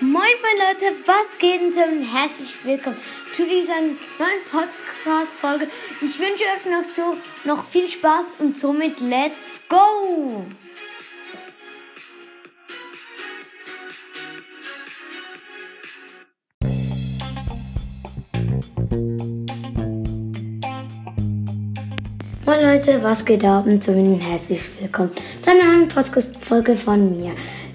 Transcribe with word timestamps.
Moin 0.00 0.12
moin 0.12 0.58
Leute, 0.58 0.94
was 1.06 1.38
geht 1.40 1.60
denn 1.60 1.72
so 1.72 1.80
herzlich 1.80 2.64
willkommen 2.64 2.96
zu 3.34 3.42
dieser 3.42 3.80
neuen 3.80 4.44
Podcast-Folge. 4.48 5.66
Ich 6.00 6.16
wünsche 6.20 6.44
euch 6.44 6.70
noch 6.70 6.84
so 6.84 7.48
noch 7.48 7.64
viel 7.66 7.88
Spaß 7.88 8.38
und 8.38 8.56
somit 8.56 9.00
let's 9.00 9.60
go! 9.68 10.46
Moin 22.46 22.62
Leute, 22.62 23.02
was 23.02 23.24
geht 23.24 23.44
ab 23.44 23.66
und 23.66 23.82
somit 23.82 24.22
herzlich 24.22 24.62
willkommen 24.80 25.10
zu 25.42 25.50
einer 25.50 25.64
neuen 25.64 25.88
Podcast-Folge 25.88 26.76
von 26.76 27.20
mir. 27.20 27.32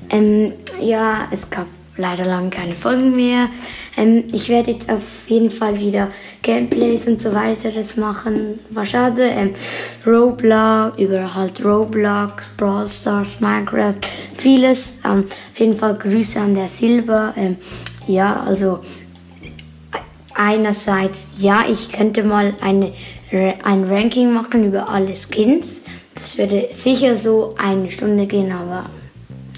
Ähm, 0.09 0.53
ja, 0.79 1.27
es 1.29 1.49
gab 1.49 1.67
leider 1.97 2.25
lange 2.25 2.49
keine 2.49 2.75
Folgen 2.75 3.15
mehr. 3.15 3.49
Ähm, 3.97 4.25
ich 4.31 4.49
werde 4.49 4.71
jetzt 4.71 4.89
auf 4.89 5.27
jeden 5.27 5.51
Fall 5.51 5.79
wieder 5.79 6.09
Gameplays 6.41 7.07
und 7.07 7.21
so 7.21 7.33
weiter 7.33 7.71
das 7.71 7.97
machen. 7.97 8.59
War 8.69 8.85
schade. 8.85 9.23
Ähm, 9.23 9.53
Roblox, 10.05 10.97
über 10.97 11.33
halt 11.33 11.63
Roblox, 11.63 12.45
Brawl 12.57 12.89
Stars, 12.89 13.27
Minecraft, 13.39 13.99
vieles. 14.35 14.99
Ähm, 15.05 15.25
auf 15.25 15.59
jeden 15.59 15.77
Fall 15.77 15.95
Grüße 15.95 16.39
an 16.39 16.55
der 16.55 16.69
Silber. 16.69 17.33
Ähm, 17.37 17.57
ja, 18.07 18.43
also 18.43 18.79
einerseits, 20.35 21.27
ja, 21.37 21.63
ich 21.69 21.91
könnte 21.91 22.23
mal 22.23 22.55
eine, 22.59 22.91
ein 23.31 23.83
Ranking 23.85 24.33
machen 24.33 24.65
über 24.65 24.89
alle 24.89 25.13
Skins. 25.15 25.85
Das 26.15 26.37
würde 26.37 26.69
sicher 26.71 27.15
so 27.15 27.55
eine 27.57 27.91
Stunde 27.91 28.27
gehen, 28.27 28.51
aber 28.51 28.89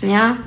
ja. 0.02 0.38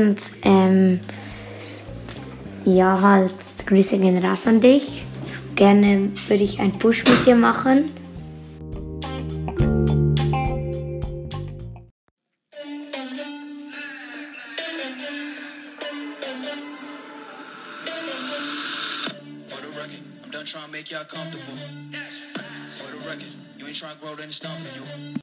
Und 0.00 0.16
ähm, 0.44 1.00
ja, 2.64 3.00
halt, 3.02 3.34
Grüße 3.66 3.98
gehen 3.98 4.24
raus 4.24 4.46
an 4.46 4.62
dich. 4.62 5.04
Gerne 5.56 6.10
würde 6.28 6.42
ich 6.42 6.58
einen 6.58 6.78
Push 6.78 7.04
mit 7.04 7.26
dir 7.26 7.36
machen. 7.36 7.90
I'm 20.22 20.30
done 20.30 20.44
trying 20.46 20.64
to 20.64 20.70
make 20.70 20.90
y'all 20.90 21.04
comfortable. 21.04 21.58
For 22.70 22.90
the 22.90 22.98
record, 23.08 23.24
you 23.58 23.66
ain't 23.66 23.76
trying 23.76 23.96
to 23.96 24.00
grow, 24.00 24.14
then 24.14 24.28
it's 24.28 24.40
done 24.40 24.56
for 24.56 24.78
you. 24.78 25.10